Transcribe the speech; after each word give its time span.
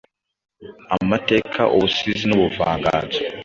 amateka, 0.97 1.61
ubusizi 1.75 2.23
n’ubuvanganzo. 2.27 3.19